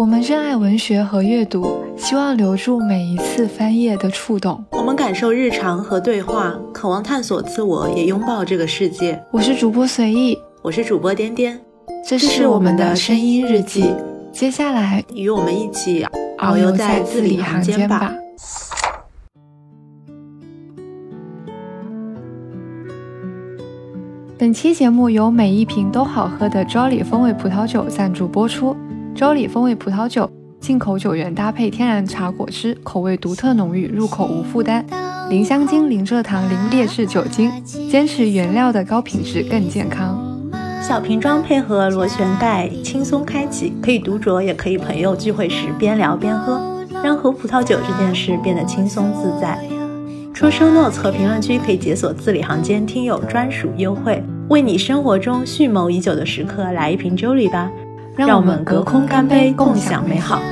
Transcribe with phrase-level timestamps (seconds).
[0.00, 4.64] 我们热爱文学和阅读，希望留住每一次翻页的触动。
[4.70, 9.22] 我们感受日常和对话，渴望探索自我，也拥抱这个世界。
[9.30, 11.60] 我是主播随意，我是主播颠颠，
[12.02, 13.94] 这是我们的声音日记。
[14.32, 16.06] 接下来，与我们一起
[16.38, 18.14] 遨游在字里行间吧。
[24.38, 28.74] 本期节目由每一瓶都好喝的 Jolly 风味葡萄酒赞助播出。
[29.14, 34.84] Jolly 风味葡萄酒，进口酒源搭配天然茶果汁，口味独特浓郁，入口无负担，
[35.28, 37.50] 零香精、零蔗糖、零劣质酒精，
[37.90, 40.18] 坚持原料的高品质更健康。
[40.80, 46.60] 小瓶装配合螺旋盖，轻松开启，可以独酌，也可以朋友聚会时边聊边喝，
[47.04, 49.58] 让喝葡萄酒这件事变得轻松自在。
[50.32, 57.70] 出生 notes 和评论区可以解锁字里行间听友专属优惠，为你生活中蓄谋已久的时刻来一瓶 Jolly 吧。
[58.26, 60.42] 让我们隔空干杯，共享美好。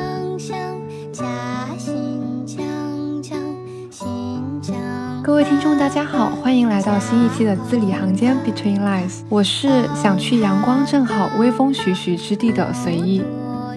[5.23, 9.21] 各位听众，大家好，欢迎来到新一期的字里行间 Between Lines。
[9.29, 13.23] 我是想去阳光正好、微风徐徐之地的随意。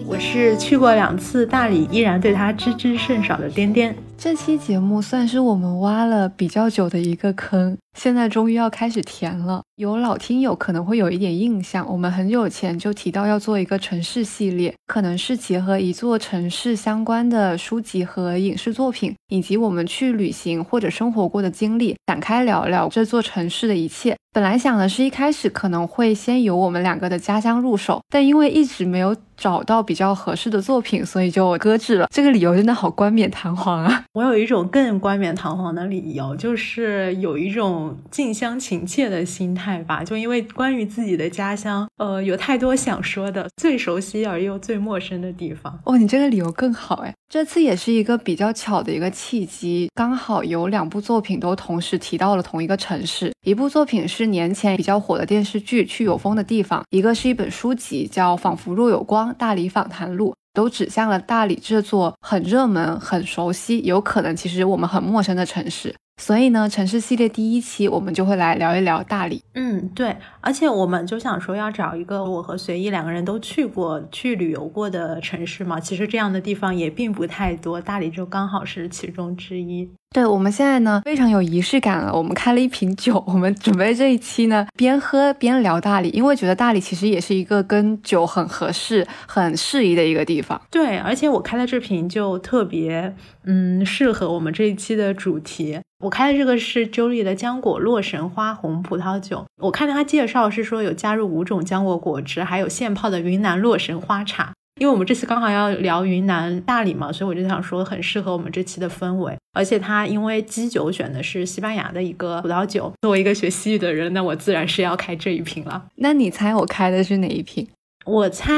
[0.08, 3.94] 我是去过两次大理，依然对它知之甚少的颠颠。
[4.24, 9.64] 这期节目算是我们挖了比较久的一个坑，现在终于要开始填了。
[9.78, 24.16] 有老听友可能会有一点印象，我们很久前就提到要做一个城市系列，可能是结合一座城市相关的书籍和影视作品，以及我们去旅行或者生活过的经历，展开聊聊这座城市的一切。
[24.34, 32.08] 本来想的是一开始可能会先由我们两个的家乡入手，但因为一直没有找到比较合适的作品，所以就搁置了。
[32.10, 34.06] 这个理由真的好冠冕堂皇啊！
[34.14, 40.03] 我有一种更冠冕堂皇的理由，就是有一种近乡情怯的心态吧。
[40.03, 45.80] 就因为关于自己的家乡，呃，有太多想说的，最熟悉而又最陌生的地方。
[45.86, 47.14] 哦，你这个理由更好哎。
[47.30, 53.31] 这次也是一个比较巧的一个契机，刚好有两部作品都同时提到了同一个城市。
[53.46, 60.31] 一部作品是年前比较火的电视剧《去有风的地方》，一个是一本书籍叫《仿佛若有光：大理访谈录》。
[60.53, 65.95] 都指向了大理这座很热门、很熟悉，有可能其实我们很陌生的城市。
[66.18, 69.42] 所以呢，城市系列第一期我们就会来聊一聊大理。
[69.56, 75.80] 嗯，对，而且我们就想说要找一个我和随意两个人都去过、去旅游过的城市嘛。
[75.80, 79.90] 其实这样的地方也并不太多，大理就刚好是其中之一。
[80.12, 82.16] 对，我们现在呢非常有仪式感了。
[82.16, 90.62] 我们开了一瓶酒，我们准备这一期呢边喝边聊大理，因为觉得大理其实也是一个跟酒很合适、很适宜的一个地方。
[90.70, 95.80] 对，而且我开的这瓶就特别，嗯，适合我们这一期的主题。
[96.01, 99.45] 我开的这个是 Jolie 的浆果洛神花红葡萄酒。
[99.57, 104.51] 我看到他介绍是说有加入五种浆果果汁，还有现泡的云南洛神花茶。
[104.79, 109.38] 因为我们这次刚好要聊云南大理嘛，所以我就想说很适合我们这期的氛围。
[109.53, 115.85] 而且它因为基酒选的是西班牙的一个葡萄酒，作为一个学西语的人，那我自然是要开这一瓶了。
[115.97, 117.68] 那你猜我开的是哪一瓶？
[118.06, 118.56] 我猜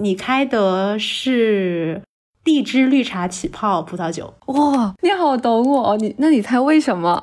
[0.00, 2.02] 你开的是
[2.44, 4.32] 荔枝绿茶起泡葡萄酒。
[4.46, 5.96] 哇，你好懂我！
[5.96, 7.20] 你那你猜为什么？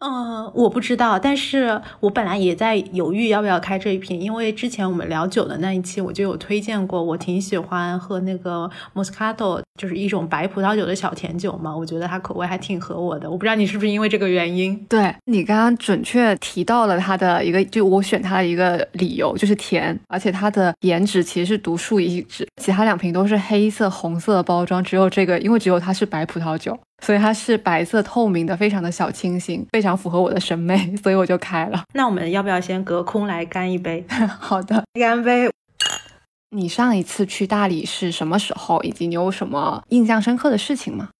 [0.00, 13.28] 嗯，我不知道，但是我本来也在犹豫要不要开这一瓶，因为之前我们聊酒的那一期，我就有推荐过，我挺喜欢喝那个 Moscato，就是一种白葡萄酒的小甜酒嘛，我觉得它口味还挺合我的。
[13.28, 14.76] 我不知道你是不是因为这个原因？
[14.88, 26.78] 对你刚刚准确提到了它的一个，就我选它的一个理由就是甜，而且它的颜值其实是独树一帜，其他两瓶都是黑色、红色的包装，只有这个，因为只有它是白葡萄酒。
[27.00, 31.82] 所以它是白色透明的，非常的小清新，非常符合我的审美， 所以我就开了。
[31.94, 34.04] 那我们要不要先隔空来干一杯？
[34.40, 35.48] 好的，干杯。
[36.50, 38.82] 你上一次去大理是什么时候？
[38.82, 41.10] 以及你有什么印象深刻的事情吗？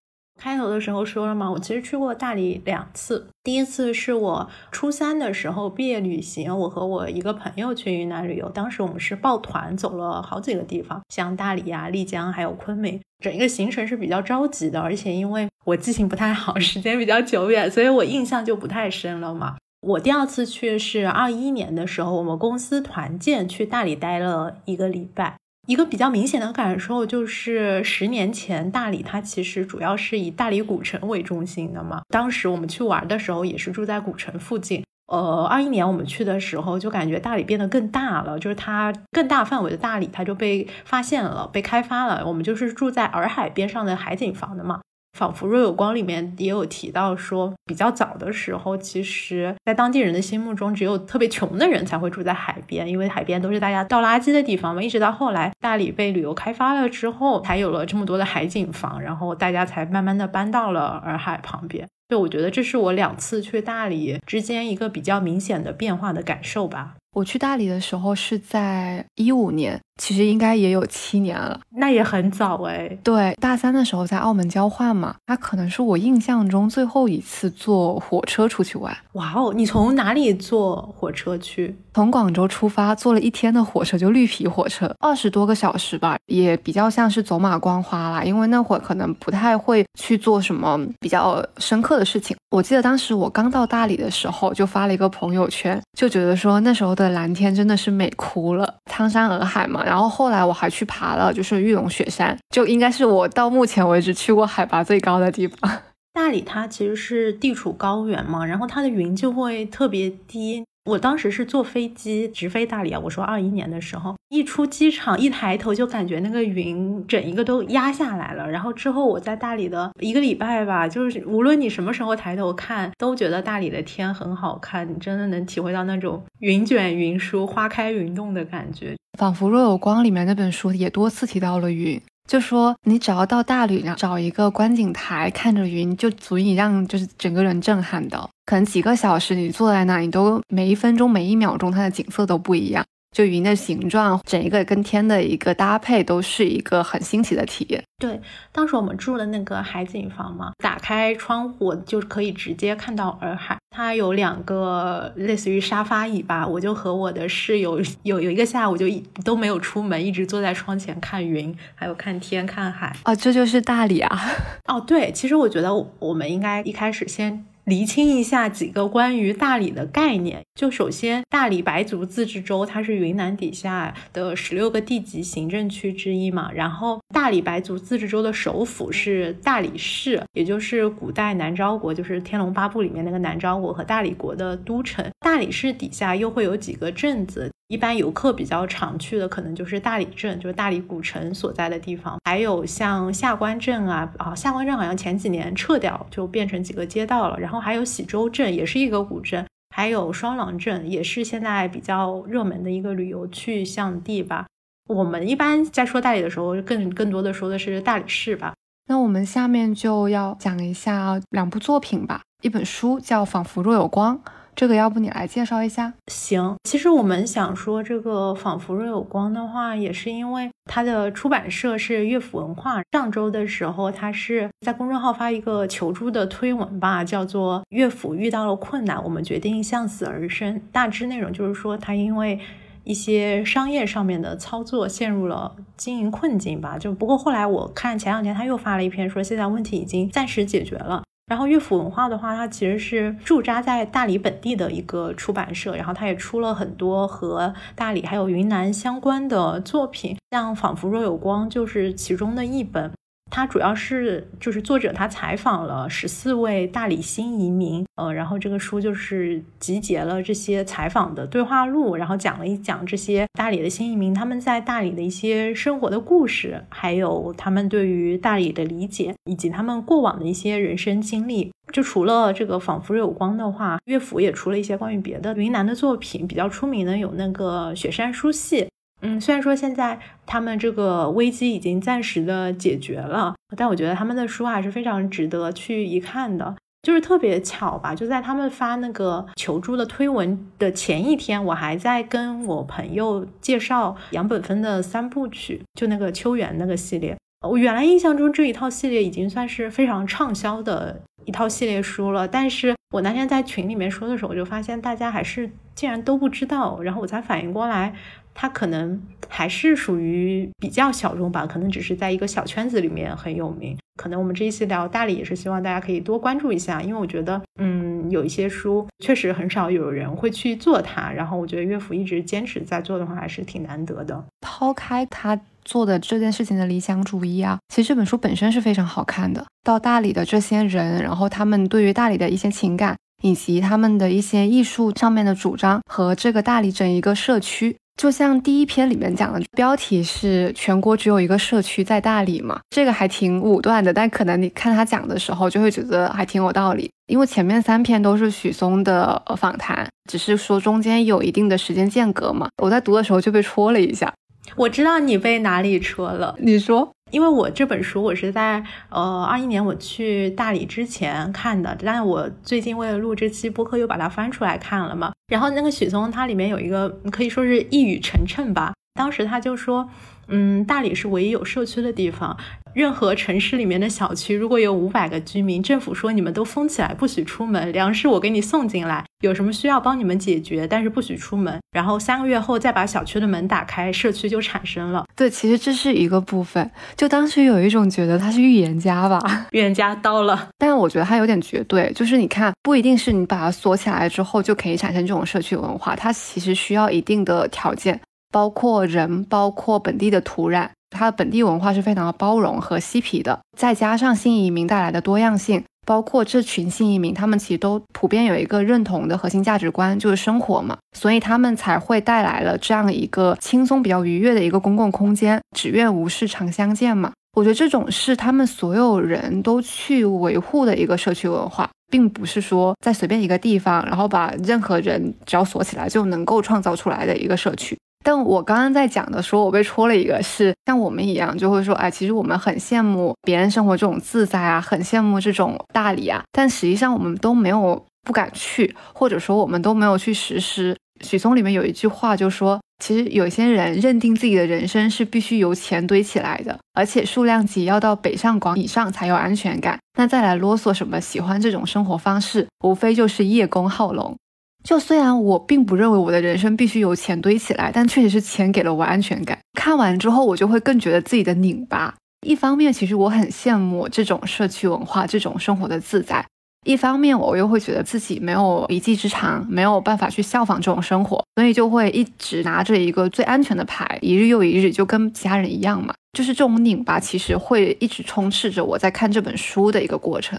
[0.41, 1.51] 开头的时候说了吗？
[1.51, 3.27] 我其实去过大理两次。
[3.43, 8.49] 第一次是我初三的时候毕业旅行，我和我一个朋友去云南旅游。
[8.49, 12.99] 当时我们是抱团走了好几个地方，像大理啊、丽江还有昆明。
[13.19, 19.57] 整一个行程是比较着急的，而且因为我记性不太好， 时间比较久远，所以我印象就不太深了嘛。
[19.81, 25.35] 我第二次去是二一年的时候，我们公司团建去大理待了一个礼拜。
[25.67, 32.01] 一个比较明显的感受就是，十年前大理它其实主要是以大理古城为中心的嘛。
[32.09, 34.83] 当时我们去玩的时候也是住在古城附近。
[35.09, 42.23] 呃，二一年我们去的时候就感觉大理变得更大了，就是它更大范围的大理它就被发现了，被开发了。
[42.25, 44.79] 我们就是住在洱海边上的海景房的嘛。
[45.17, 54.81] 仿佛若有光里面也有提到说，比较早的时候，其实在当地人的心目中，只有特别穷的人才会住在海边，因为海边都是大家倒垃圾的地方嘛。
[54.81, 61.87] 一直到后来大理被旅游开发了之后，才有了这么多的海景房，然后大家才慢慢的搬到了洱海旁边。
[62.09, 66.95] 对，我觉得这是我两次去大理之间一个比较明显的变化的感受吧。
[67.13, 69.79] 我去大理的时候是在一五年。
[69.99, 72.87] 其实应该也有七年了，那也很早哎。
[73.03, 78.95] 对，大三的时候在澳门交换嘛，那可能是我印象中最后一次坐火车出去玩。
[79.15, 81.75] 哇哦，你从哪里坐火车去？
[81.93, 88.23] 从广州出发，坐了一天的火车，就绿皮火车，二十多个小时吧，也比较像是走马观花啦。
[88.23, 92.37] 因为那会儿可能不太会去做什么比较深刻的事情。
[92.51, 99.83] 我记得当时我刚到大理的时候，就发了一个朋友圈，就觉得说那时候的蓝天真的是美哭了，苍山洱海嘛。
[99.83, 105.79] 然后后来我还去爬了，就是玉龙雪山，就应该是我到目前为止去过海拔最高的地方。
[106.13, 110.65] 大理它其实是地处高原嘛，然后它的云就会特别低。
[110.85, 112.99] 我当时是坐飞机直飞大理啊！
[112.99, 118.49] 我说二一年的时候，一出机场一抬头就感觉那个云整一个都压下来了。
[118.49, 128.95] 然后之后我在大理的一个礼拜吧，就是无论你什么时候抬头看，都觉得大理的天很好看，你真的能体会到那种云卷云舒、花开云动的感觉。
[129.17, 132.01] 仿佛若有光里面那本书也多次提到了云。
[132.27, 138.29] 就说你只要到大理，然后找一个观景台，看着云，就足以让就是整个人震撼的。
[138.49, 142.83] 可能几个小时你坐在那，你都每一分钟每一秒钟它的景色都不一样。
[143.15, 147.83] 就云的形状，整一个跟天的一个搭配，都是一个很新奇的体验。
[147.99, 148.19] 对，
[148.51, 153.55] 当时我们住的那个海景房嘛，打开窗户就可以直接看到洱海。
[153.69, 162.95] 它有两个类似于沙发椅吧，我就和我的室友 有有一个下午就一都没有出门，一直坐在窗前看云，还有看天看海。
[163.05, 164.19] 哦，这就是大理啊！
[164.65, 167.45] 哦，对，其实我觉得我们应该一开始先。
[167.69, 170.41] 厘清一下几个关于大理的概念。
[170.55, 176.51] 就首先，大理白族自治州它是云南底下的十六个地级行政区之一嘛。
[176.51, 185.05] 然后，大理白族自治州的首府是大理市，也就是古代南诏国，就是《天龙八部》里面那个南诏国和大理国的都城。
[185.19, 187.51] 大理市底下又会有几个镇子。
[187.69, 197.39] 一般游客比较常去的可能就是大理镇，就是大理古城所在的地方，还有像下关镇啊，啊下关镇好像前几年撤掉，就变成几个街道了。
[197.39, 204.47] 然后还有喜洲镇，也是一个古镇，还有双廊镇，也是现在比较热门的一个旅游去向地吧。
[204.87, 208.55] 我们一般在说大理的时候，更更多的说的是大理市吧。
[208.87, 214.17] 那我们下面就要讲一下两部作品吧，一本书叫《仿佛若有光》。
[214.59, 215.93] 这个要不你来介绍一下？
[216.07, 222.81] 行，其实我们想说这个仿佛若有光的话，也是因为它的出版社是乐府文化。
[222.91, 230.61] 上周的时候，它是在公众号发一个求助的推文吧，叫做“乐府遇到了困难，我们决定向死而生”。
[230.73, 232.37] 大致内容就是说，它因为
[232.83, 236.77] 一些商业上面的操作陷入了经营困境吧。
[236.77, 241.03] 就不过后来我看前两天他又发了一篇，说现在问题已经暂时解决了。
[241.29, 252.91] 然后乐府文化的话，它其实是驻扎在大理本地的一个出版社，然后它也出了很多和大理还有云南相关的作品，像《仿佛若有光》就是其中的一本。
[253.29, 271.51] 它主要是就是作者他采访了十四位大理新移民，呃，然后这个书就是集结了这些采访的对话录，然后讲了一讲这些大理的新移民他们在大理的一些生活的故事，还有他们对于大理的理解，以及他们过往的一些人生经历。
[271.71, 278.67] 就除了这个仿佛有光的话，乐府也出了一些关于别的云南的作品，比较出名的有那个雪山书系。
[279.01, 286.55] 嗯，虽然说现在他们这个危机已经暂时的解决了，但我觉得他们的书还是非常值得去一看的。
[286.81, 297.17] 就是特别巧吧，就在他们发那个求助的推文的前一天，我还在跟我朋友介绍杨本芬的三部曲，就那个秋园那个系列。
[297.45, 307.93] 我原来印象中这一套系列已经算是非常畅销的一套系列书了，但是我那天在群里面说的时候，我就发现大家还是竟然都不知道，然后我才反应过来。
[308.33, 313.77] 它可能还是属于比较小众吧，可能只是在一个小圈子里面很有名。
[313.97, 321.11] 可能我们这一期聊大理，也是希望大家可以多关注一下，因为我觉得，嗯，有一些书确实很少有人会去做它。
[321.11, 324.23] 然后我觉得乐府一直坚持在做的话，还是挺难得的。
[324.39, 329.45] 抛开他做的这件事情的理想主义啊，其实这本书本身是非常好看的。
[329.65, 337.75] 到大理的这些人，然后他们对于大理的一些情感，以及他们的一些艺术上面的主张，和这个大理整一个社区。
[337.99, 346.89] 就像第一篇里面讲的，标题是全国只有一个社区在大理嘛，这个还挺武断的，但可能你看他讲的时候就会觉得还挺有道理。
[347.07, 354.13] 因为前面三篇都是许嵩的访谈，只是说中间有一定的时间间隔嘛，我在读的时候就被戳了一下。
[354.55, 356.89] 我知道你被哪里戳了，你说。
[357.11, 365.11] 因为我这本书我是在呃二一年我去大理之前看的，但我最近为了录这期播客又把它翻出来看了嘛。
[365.27, 369.87] 然后那个许嵩他里面有一个可以说是一语成谶吧，当时他就说，
[370.29, 372.37] 嗯，大理是唯一有社区的地方。
[372.75, 381.59] 任何城市里面的小区，如果有五百个居民，政府说你们都封起来，不许出门，粮食我给你送进来，有什么需要帮你们解决，但是不许出门。
[381.71, 385.03] 然后三个月后再把小区的门打开，社区就产生了。
[385.15, 386.69] 对，其实这是一个部分。
[386.95, 389.19] 就当时有一种觉得他是预言家吧，
[389.51, 390.49] 预言家到了。
[390.59, 397.99] 但是我觉得他有点绝对，就是你看，不一定是你把它锁起来之后就可以产生这种社区文化，它其实需要一定的条件，
[398.31, 400.69] 包括人，包括本地的土壤。
[400.91, 415.39] 它的本地文化是非常的包容和嬉皮的，再加上新移民带来的多样性，包括这群新移民，他们其实都普遍有一个认同的核心价值观，就是生活嘛，所以他们才会带来了这样一个轻松、比较愉悦的一个公共空间。
[415.55, 427.77] 只愿无事常相见嘛，我觉得这种是他们所有人都去维护的一个社区文化，并不是说在随便一个地方，然后把任何人只要锁起来就能够创造出来的一个社区。
[428.03, 440.75] 但我刚刚在讲的说，我被戳了一个，是像我们一样，就会说，哎，其实我们很羡慕别人生活这种自在啊，很羡慕这种大理啊，但实际上我们都没有不敢去，或者说我们都没有去实施。
[441.01, 449.79] 许嵩里面有一句话就说，其实有些人认定自己的人生是必须由钱堆起来的，而且数量级要到北上广以上才有安全感。
[449.97, 454.17] 那再来啰嗦什么喜欢这种生活方式，无非就是叶公好龙。
[454.63, 459.39] 就虽然我并不认为我的人生必须由钱堆起来，但确实是钱给了我安全感。
[459.53, 461.95] 看完之后，我就会更觉得自己的拧巴。
[462.27, 466.21] 一方面，其实我很羡慕这种社区文化、这种生活的自在；
[466.65, 475.93] 一方面，我又会觉得自己没有一技之长，没有办法去效仿这种生活，所以就会一直拿着一个最安全的牌，一日又一日，就跟其他人一样嘛。
[476.11, 480.37] 就是这种拧巴，其实会一直充斥着我在看这本书的一个过程。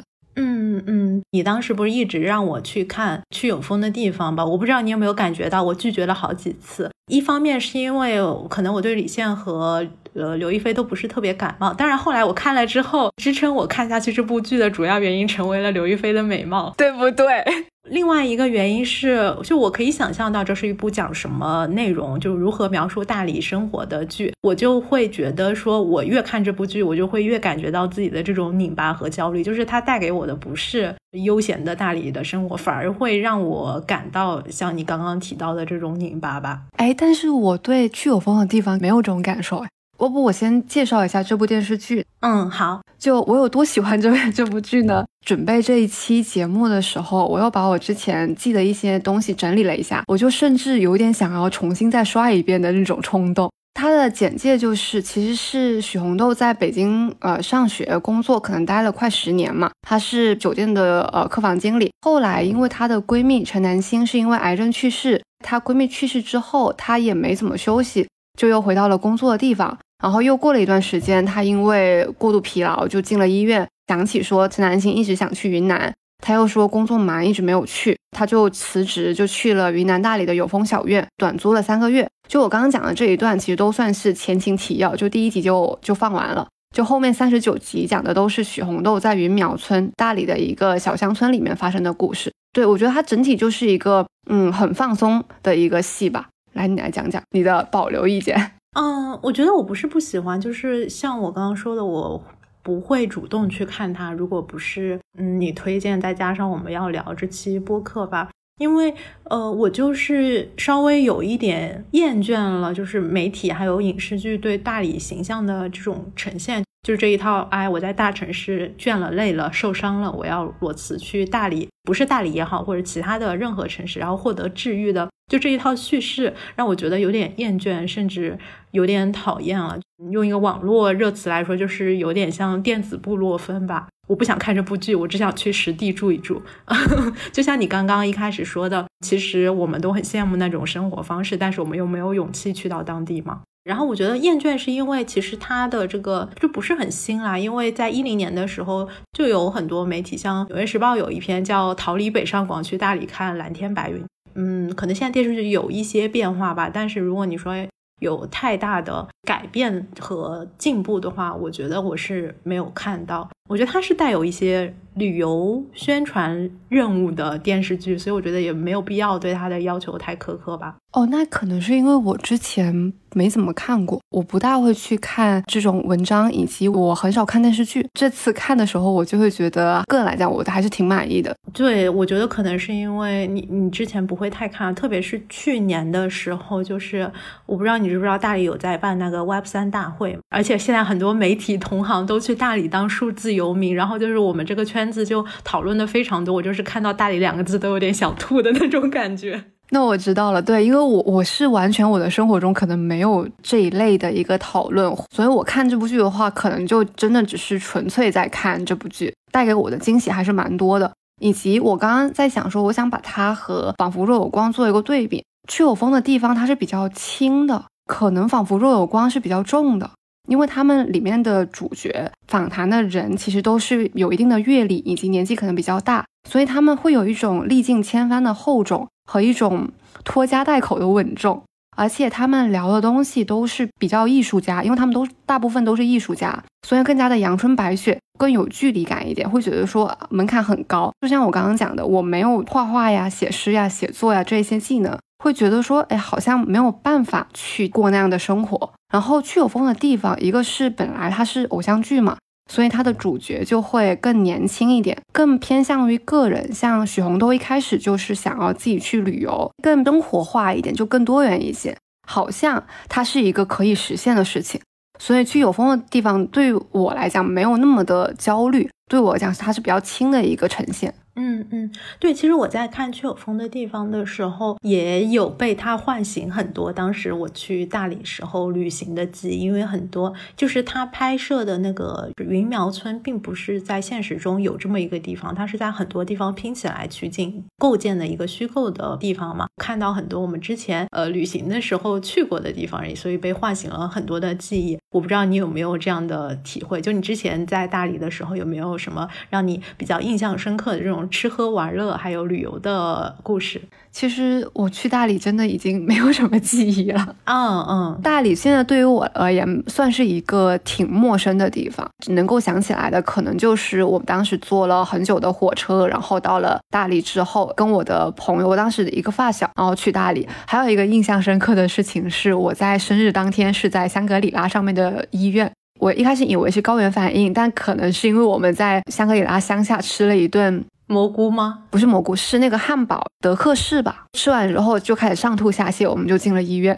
[0.79, 4.45] 嗯嗯，你当时不是一直让我去看去有风的地方吧？
[4.45, 6.91] 我不知道你有没有感觉到，我拒绝了好几次。
[7.11, 17.27] 一方面是因为可能我对李现和呃刘亦菲都不是特别感冒，当然后来我看了之后，支撑我看下去这部剧的主要原因成为了刘亦菲的美貌，对不对？
[17.89, 36.61] 另外一个原因是，就我可以想象到这是一部讲什么内容，就如何描述大理生活的剧，我就会觉得说，我越看这部剧，我就会越感觉到自己的这种拧巴和焦虑，就是它带给我的不是悠闲的大理的生活，反而会让我感到像你刚刚提到的这种拧巴吧。
[36.77, 39.69] 哎，但是我对去有风的地方没有这种感受哎。
[39.99, 42.05] 要不我先介绍一下这部电视剧。
[42.21, 42.83] 嗯，好。
[42.99, 45.05] 就我有多喜欢这这部剧呢？
[45.25, 53.51] 准备这一期节目的时候，我又把我之前记的一些东西整理了一下，我就甚至有点想要重新再刷一遍的那种冲动。
[53.73, 59.71] 它的简介就是，其实是许红豆在北京呃上学工作，可能待了快十年嘛。
[59.81, 61.91] 她是酒店的呃客房经理。
[62.03, 68.07] 后来因为她的闺蜜陈南星是因为癌症去世，她闺蜜去世之后，她也没怎么休息，
[68.39, 69.77] 就又回到了工作的地方。
[70.03, 73.67] 然后又过了一段时间，她因为过度疲劳就进了医院。
[73.89, 75.93] 想起说陈南星一直想去云南，
[76.25, 82.09] 她又说工作忙一直没有去，她就辞职就去了云南大理的有风小院，短租了三个月。
[82.29, 86.47] 就我刚刚讲的这一段，其实都算是前情提要，就第一集就就放完了。
[86.73, 92.33] 就后面三十九集讲的都是许红豆在云苗村大理的一个小乡村里面发生的故事。
[92.53, 96.29] 对我觉得它整体就是一个嗯很放松的一个戏吧。
[96.53, 98.53] 来，你来讲讲你的保留意见。
[98.79, 102.23] 嗯，我觉得我不是不喜欢，就是像我刚刚说的，我
[102.63, 104.13] 不会主动去看它。
[104.13, 108.29] 如果不是，嗯，你推荐，再加上我们要聊这期播客吧，
[108.61, 125.09] 因为，呃，我就是稍微有一点厌倦了，就是媒体还有影视剧对大理形象的这种呈现，就是这一套，哎，我在大城市倦了、累了、受伤了，我要裸辞去大理，不是大理也好，或者其他的任何城市，然后获得治愈的。
[125.31, 128.37] 就这一套叙事让我觉得有点厌倦，甚至
[128.73, 129.79] 有点讨厌了。
[130.11, 133.87] 用一个网络热词来说，就是有点像电子部落风吧。
[134.09, 136.43] 我不想看这部剧，我只想去实地住一住。
[137.31, 143.43] 就像你刚刚一开始说的，其实我们都很羡慕那种生活方式，但是我们又没有勇气去到当地嘛。
[143.63, 153.99] 然后我觉得厌倦是因为其实它的这个就不是很新啦，因为在一零年的时候就有很多媒体，像《纽约时报》有一篇叫《逃离北上广去大理看蓝天白云》。
[154.35, 157.55] 嗯，可能现在电视剧有一些变化吧，但是如果你说
[158.01, 163.29] 有太大的改变和进步的话，我觉得我是没有看到。
[163.51, 170.77] 我觉得它是带有一些旅游宣传任务的电视剧，所以我觉得也没有必要对它的要求太苛刻吧。
[170.93, 177.85] 哦，那可能是因为我之前没怎么看过，我不大会去看这种文章，以及我很少看电视剧。
[177.95, 181.35] 这次看的时候，我就会觉得个人来讲，我还是挺满意的。
[181.53, 187.11] 对，我觉得可能是因为你你之前不会太看，特别是去年的时候，就是
[187.47, 199.43] 我不知道你知不知道大理有在办那个 Web 三大会，而且现在很多媒体同行都去大理当数字游游民，然后就是我们这个圈子就讨论的非常多，我就是看到大理两个字都有点想吐的那种感觉。
[199.73, 210.93] 那我知道了，对，因为我我是完全我的生活中可能没有这一类的一个讨论，所以我看这部剧的话，可能就真的只是纯粹在看这部剧，带给我的惊喜还是蛮多的。
[211.23, 219.91] 以及我刚刚在想说，我想把它和《仿佛若有光》做一个对比，去有风的地方它是比较轻的，可能《仿佛若有光》是比较重的，
[220.31, 228.89] 因为他们里面的主角访谈的人其实都是有一定的阅历以及年纪可能比较大，所以他们会有一种历尽千帆的厚重。
[229.11, 229.69] 和一种
[230.05, 231.43] 拖家带口的稳重，
[231.77, 240.93] 而且他们聊的东西都是比较艺术家，因为他们都大部分都是艺术家，所以更加的阳春白雪，更有距离感一点，会觉得说门槛很高。
[241.01, 248.73] 就像我刚刚讲的，我没有画画呀、写诗呀、写作呀这些技能，会觉得说，哎，好像没有办法去过那样的生活。
[248.91, 252.17] 然后去有风的地方，一个是本来它是偶像剧嘛。
[252.51, 256.53] 所以它的主角就会更年轻一点，更偏向于个人。
[256.53, 261.77] 像许红豆一开始就是想要自己去旅游，更生活化一点，就更多元一些。
[262.09, 264.61] 好像它是一个可以实现的事情。
[264.99, 268.69] 所以去有风的地方，对我来讲没有那么的焦虑。
[268.91, 270.93] 对我来讲，它是比较轻的一个呈现。
[271.17, 276.73] 嗯嗯，对，其实我在看去有风的地方的时候，也有被他唤醒很多。
[276.73, 289.49] 当时我去大理时候旅行的记忆，因为很多就是他拍摄的那个云苗村，并不是在现实中有这么一个地方，它是在很多地方拼起来取景构建的一个虚构的地方嘛。
[289.57, 294.79] 看到很多我们之前呃旅行的时候去过的地方，所以被唤醒了很多的记忆。
[294.93, 296.81] 我不知道你有没有这样的体会？
[296.81, 301.00] 就你之前在大理的时候，有没有什么让你比较印象深刻的这种？
[301.09, 303.61] 吃喝玩乐还有旅游的故事，
[303.93, 307.17] 其实我去大理真的已经没有什么记忆了。
[307.25, 320.27] 嗯嗯，大理现在对于我而言算是一个挺陌生的地方，能够想起来的可能就是我们当时坐了很久的火车，然后到了大理之后，跟我的朋友，我当时的一个发小，然后去大理。
[320.47, 325.51] 还有一个印象深刻的事情是，我在生日当天是在香格里拉上面的医院。
[325.79, 330.63] 我一开始以为是高原反应，但可能是因为我们在香格里拉乡下吃了一顿。
[330.91, 331.63] 蘑菇吗？
[331.71, 334.07] 不是蘑菇，是那个汉堡德克士吧？
[334.13, 336.77] 吃完之后就开始上吐下泻，我们就进了医院。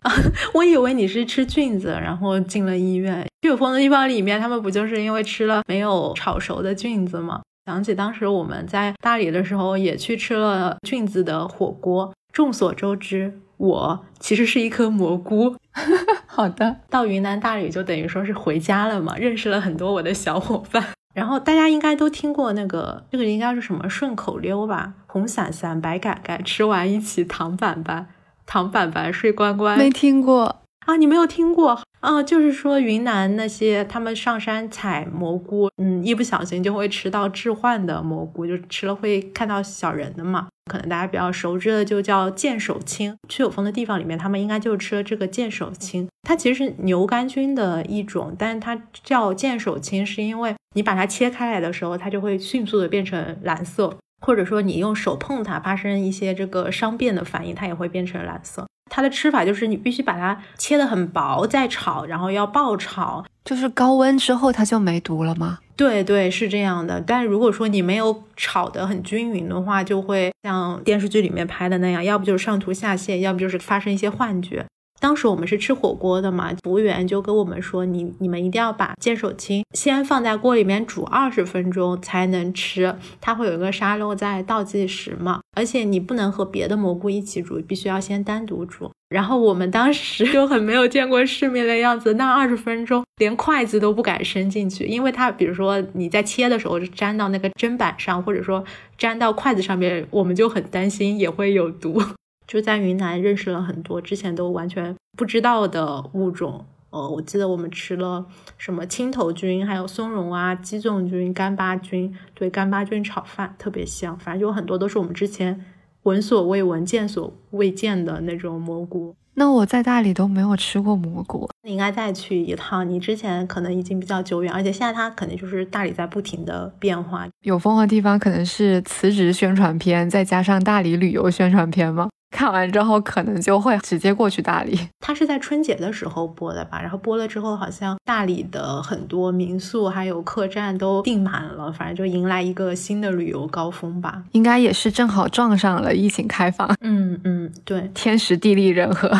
[0.52, 3.26] 我以为你是吃菌子，然后进了医院。
[3.40, 7.40] 去有风的地方里面，他们不就是因为吃了没有炒熟的菌子吗？
[7.64, 12.12] 想起当时我们在大理的时候，也去吃了菌子的火锅。
[12.32, 15.56] 众所周知，我其实是一颗蘑菇。
[16.26, 20.84] 好的，到云南大理就等于说是回家了嘛，认识了很多我的小伙伴。
[21.16, 24.92] 然后大家应该都听过那个，这个应该是什么顺口溜吧？
[25.06, 28.08] 红伞伞，白杆杆，吃完一起躺板板，
[28.44, 29.78] 躺板板睡乖乖。
[29.78, 30.96] 没听过啊？
[30.96, 32.22] 你没有听过啊？
[32.22, 40.48] 就是说云南那些他们上山采蘑菇，嗯，一不小心就会吃到致幻的蘑菇，就吃了会看到小人的嘛。
[40.70, 46.08] 可能大家比较熟知的就叫剑手青，去有风的地方里面，他们应该就吃了这个剑手青。
[46.26, 58.66] 它其实是牛肝菌的一种，但是它叫剑手青，是因为你把它切开来的时候，它就会迅速的变成蓝色，或者说你用手碰它发生一些这个伤变的反应，它也会变成蓝色。
[58.88, 65.58] 它的吃法就是你必须把它切得很薄再炒，然后要爆炒，就是高温之后它就没毒了吗？
[65.76, 67.00] 对对，是这样的。
[67.00, 74.64] 但如果说你没有炒得很均匀的话，就会像电视剧里面拍的那样，要不就是上吐下泻，要不就是发生一些幻觉。
[74.98, 88.90] 当时我们是吃火锅的嘛，服务员就跟我们说，你你们一定要把见手青先放在锅里面煮二十分钟才能吃，它会有一个沙漏在倒计时嘛，而且你不能和别的蘑菇一起煮，必须要先单独煮。
[89.08, 98.64] 然后我们当时就很没有见过世面的样子，那二十分钟连筷子都不敢伸进去，因为它比如说你在切的时候粘到那个砧板上，或者说
[98.98, 102.02] 粘到筷子上面，我们就很担心也会有毒。
[102.46, 108.24] 就在云南认识了很多之前都完全不知道的物种，呃，我记得我们吃了
[108.56, 115.64] 什么青头菌，还有松茸啊、鸡枞菌、干巴菌，对，干巴菌炒饭特别香，反正就很多都是我们之前
[116.04, 119.14] 闻所未闻、见所未见的那种蘑菇。
[119.38, 122.88] 那我在大理都没有吃过蘑菇，你应该再去一趟。
[122.88, 127.26] 你之前可能已经比较久远，而且现在它肯定就是大理在不停的变化。
[127.42, 132.08] 有风的地方可能是辞职宣传片，再加上大理旅游宣传片吗？
[132.30, 134.78] 看完之后可能就会直接过去大理。
[135.00, 136.80] 它是在春节的时候播的吧？
[136.80, 144.22] 然后播了之后，好像大理的很多民宿还有客栈都订满了，反正就迎来一个新的旅游高峰吧。
[144.32, 146.68] 应该也是正好撞上了疫情开放。
[146.80, 149.10] 嗯嗯，对，天时地利人和。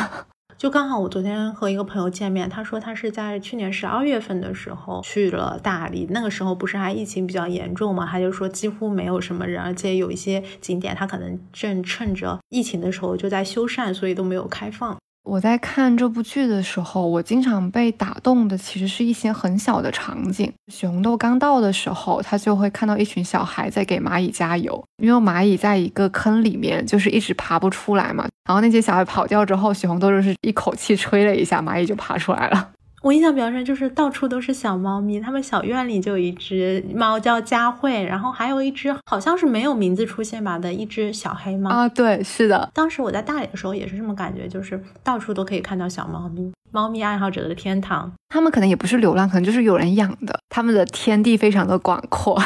[0.59, 8.07] 就刚好我昨天和一个朋友见面，他说他是在去年十二月份的时候去了大理，那个时候不是还疫情比较严重嘛？
[8.07, 14.97] 他就说几乎没有什么人，而且有一些景点他可能正趁着疫情的时候就在修缮，所以都没有开放。
[15.27, 20.53] 我在看这部剧的时候，我经常被打动的其实是一些很小的场景。
[20.69, 28.25] 许红豆刚到的时候，他就会看到一群小孩在给蚂蚁加油，因为蚂蚁在一个坑里面，就是一直爬不出来嘛。
[28.49, 32.71] 然后那些小孩跑掉之后，许红豆就是一口气吹了一下，蚂蚁就爬出来了。
[33.07, 42.69] 我印象比较深，就是到处都是小猫咪，他们小院里就有一只猫叫佳慧，然后还有一只好像是没有名字出现吧的一只小黑猫啊，对，是的。
[42.75, 48.13] 当时我在大理的时候也是这么感觉，就是到处都可以看到小猫咪，猫咪爱好者的天堂。
[48.29, 52.43] 他们可能也不是流浪，可能就是有人养的，他们的天地非常的广阔。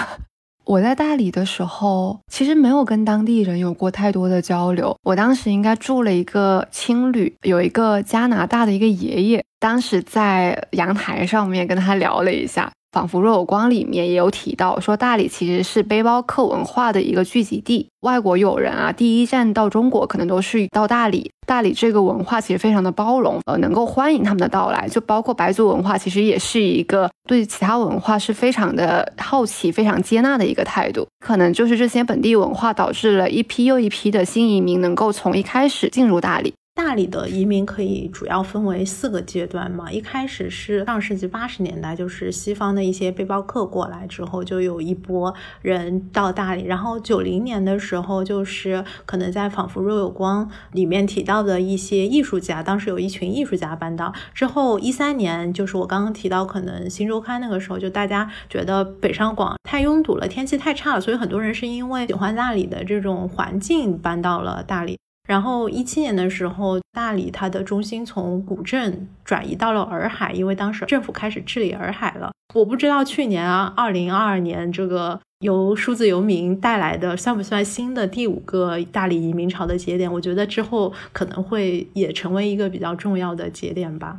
[0.70, 4.96] 我在大理的时候，其实没有跟当地人有过太多的交流。
[5.02, 12.70] 我当时应该住了一个青旅，有一个加拿大的一个爷爷，当时在阳台上面跟他聊了一下。
[12.92, 21.30] 仿佛若有光里面也有提到，说大理其实是背包客文化的一个聚集地，外国友人啊，第一站到中国可能都是到大理。
[21.46, 24.88] 大理这个文化其实非常的包容，呃，能够欢迎他们的到来。
[24.88, 31.06] 就包括白族文化，其实也是一个对其他文化是非常的好奇、非常接纳的一个态度。
[31.24, 36.54] 可能就是这些本地文化导致了一批又一批的新移民能够从一开始进入大理。
[36.82, 46.64] 大理的移民可以主要分为四个阶段嘛，一开始是上世纪八十年代，就是西方的一些背包客过来之后，就有一波人到大理。
[46.64, 54.12] 然后九零年的时候，就是可能在《仿佛若有光》里面提到的一些艺术家，当时有一群艺术家搬到。
[54.34, 64.98] 之后一三年，就是我刚刚提到，可能新周刊那个时候，就大家觉得北上广太拥堵了，天气太差了，所以很多人是因为喜欢大理的这种环境搬到了大理。
[65.30, 72.32] 然后一七年的时候，大理它的中心从古镇转移到了洱海，因为当时政府开始治理洱海了。
[72.52, 80.12] 我不知道去年啊，二零二二年这个由数字游民带来的算不算新的第五个大理移民潮的节点？
[80.12, 84.18] 我觉得之后可能会也成为一个比较重要的节点吧。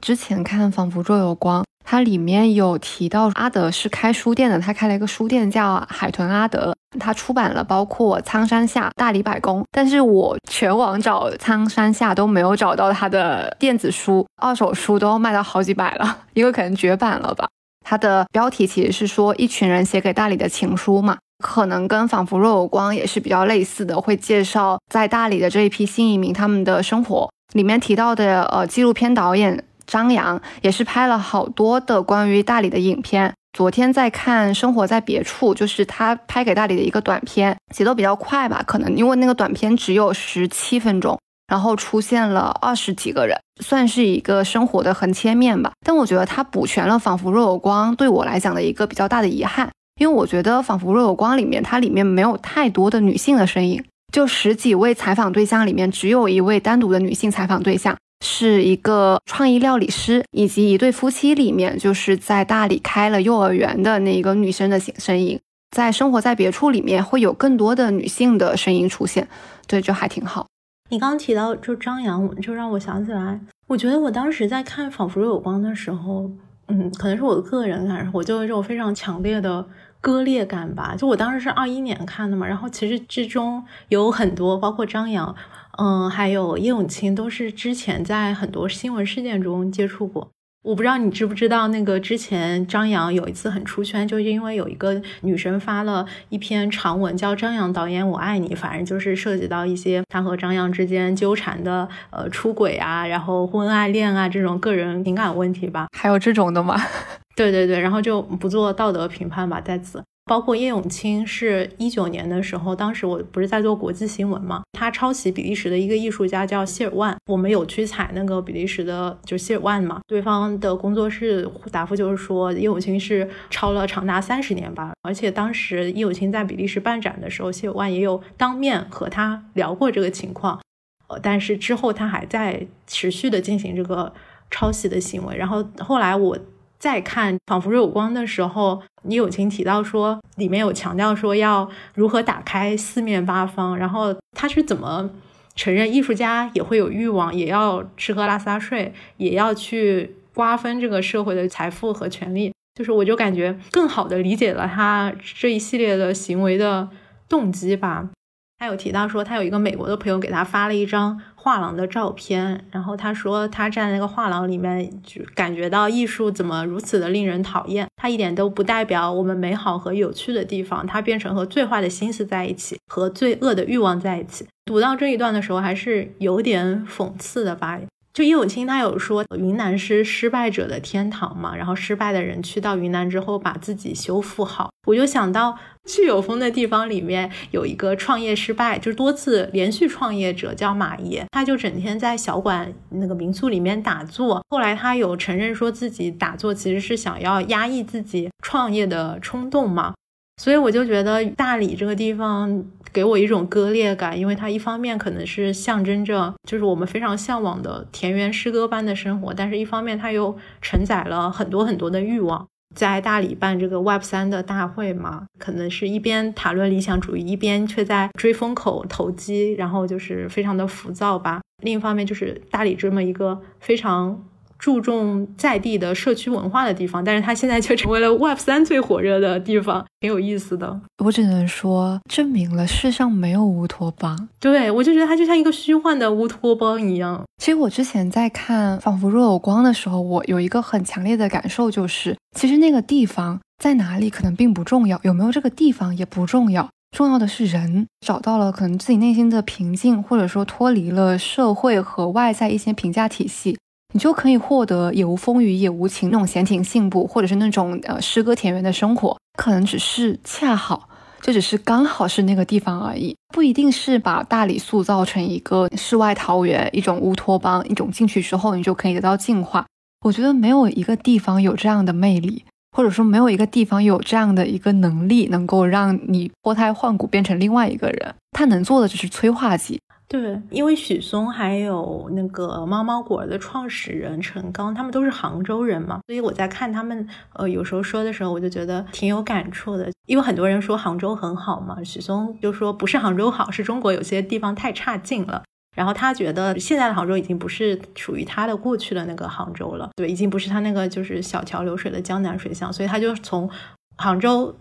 [0.00, 1.62] 之前看仿佛若有光。
[1.88, 17.46] 它里面有提到阿德是开书店的，他开了一个书店叫海豚阿德，他出版了包括《苍山下》《大理百工》，但是我全网找《苍山下》都没有找到他的电子书，二手书都要卖到好几百了，因为可能绝版了吧。
[17.88, 27.30] 它的标题其实是说一群人写给大理的情书嘛，可能跟仿佛若有光也是比较类似的，会介绍在大理的这一批新移民他们的生活。
[27.52, 29.62] 里面提到的呃纪录片导演。
[29.86, 33.32] 张扬也是拍了好多的关于大理的影片。
[33.56, 45.72] 昨天在看《生活在别处》，就是他拍给大理的一个短片，节奏比较快吧，可能因为那个短片只有十七分钟，然后出现了二十几个人，算是一个生活的横切面吧。
[45.86, 57.96] 但我觉得他补全了《仿佛若有光》对我来讲的一个比较大的遗憾，因为我觉得《仿佛若有光》里面它里面没有太多的女性的身影，就十几位采访对象里面只有一位单独的女性采访对象。
[58.20, 65.38] 是一个创意料理师，以及一对夫妻里面，就是在大理开了幼儿园的那个女生的身影，
[65.70, 69.28] 在生活在别处里面会有更多的女性的声音出现，
[69.66, 70.46] 对，就还挺好。
[70.88, 76.30] 你刚提到就张扬，就让我想起来，我觉得我当时在看《仿佛有光》的时候，
[76.68, 79.66] 嗯，可能是我的个人感受，我就有一种非常强烈的
[80.00, 80.94] 割裂感吧。
[80.96, 85.34] 就我当时是二一年看的嘛，然后其实之中有很多，包括张扬。
[85.78, 90.28] 嗯，还有叶永青都是之前在很多新闻事件中接触过。
[90.62, 105.86] 我不知道你知不知道，那个之前张扬有一次很出圈，就是因为有一个女生发了一篇长文，叫《张扬导演我爱你》，反正就是涉及到一些他和张扬之间纠缠的，呃，出轨啊，然后婚外恋啊这种个人情感问题吧。
[105.96, 106.74] 还有这种的吗？
[107.36, 110.02] 对对对，然后就不做道德评判吧，在此。
[110.26, 130.60] 包括叶永青是一九年的时候，当时我不是在做国际新闻嘛，他抄袭比利时的一个艺术家叫谢尔万，我们有去采那个比利时的，就谢尔万嘛，对方的工作室答复就是说叶永青是抄了长达三十年吧，而且当时叶永青在比利时办展的时候，谢尔万也有当面和他聊过这个情况，
[131.06, 134.12] 呃，但是之后他还在持续的进行这个
[134.50, 136.36] 抄袭的行为，然后后来我。
[136.78, 145.10] 再看《仿佛有光》的时候，你友情提到说，里面有强调说要如何打开四面八方，然后他是怎么
[145.54, 152.52] 承认艺术家也会有欲望，也要吃喝拉撒睡，也要去瓜分这个社会的财富和权利。
[152.74, 155.10] 就是我就感觉更好的理解了他
[155.40, 156.90] 这一系列的行为的
[157.26, 158.10] 动机吧。
[158.58, 174.46] 他有提到说，他有一个美国的朋友给他发了一张画廊的照片，然后他说他站在那个画廊里面，就感觉到艺术怎么如此的令人讨厌，它一点都不代表我们美好和有趣的地方，它变成和最坏的心思在一起，和罪恶的欲望在一起。
[174.64, 177.78] 读到这一段的时候，还是有点讽刺的吧。
[178.16, 199.92] 就叶永青他有说云南是失败者的天堂嘛，然后失败的人去到云南之后把自己修复好，我就想到去有风的地方里面有一个创业失败，就是多次连续创业者叫马爷，他就整天在小馆那个民宿里面打坐，后来他有承认说自己打坐其实是想要压抑自己创业的冲动嘛。
[200.36, 212.46] 所以我就觉得大理这个地方给我一种割裂感，因为它一方面可能是象征着就是我们非常向往的田园诗歌般的生活，但是一方面它又承载了很多很多的欲望。
[212.74, 221.40] 在大理办这个 Web 三的大会嘛，可能是一边谈论理想主义，一边却在追风口投机，然后就是非常的浮躁吧。
[221.62, 224.22] 另一方面就是大理这么一个非常。
[224.58, 230.80] 注重在地的社区文化的地方， 但是它现在却成为了 Web 三最火热的地方，挺有意思的。
[231.04, 234.28] 我只能说，证明了世上没有乌托邦。
[234.40, 237.22] 对我就觉得它就像一个虚幻的乌托邦一样。
[237.42, 253.58] 其实我之前在看《仿佛若有光》的时候，我有一个很强烈的感受，就是其实那个地方在哪里可能并不重要，有没有这个地方也不重要，重要的是人找到了可能自己内心的平静，或者说脱离了社会和外在一些评价体系。
[253.94, 260.88] 你就可以获得也无风雨也无晴那种闲庭信步，或者是那种呃诗歌田园的生活，可能只是恰好，
[261.22, 269.64] 就只是刚好是那个地方而已，不一定是把大理塑造成一个世外桃源，一种乌托邦，一种进去之后你就可以得到净化。
[270.04, 272.44] 我觉得没有一个地方有这样的魅力，
[272.76, 278.14] 或者说没有一个地方有这样的一个能力，能够让你脱胎换骨变成另外一个人。
[278.32, 279.80] 他能做的只是催化剂。
[280.08, 289.90] 对，因为许嵩还有那个猫猫果的创始人陈刚，他们都是杭州人嘛，所以我在看他们呃有时候说的时候，我就觉得挺有感触的。
[290.06, 295.42] 因为很多人说杭州很好嘛，许嵩就说不是杭州好，是中国有些地方太差劲了。
[295.74, 303.50] 然后他觉得现在的杭州已经不是属于他的过去的那个杭州了，对，已经不是他那个就是小桥流水的江南水乡，所以他就从
[303.96, 304.54] 杭州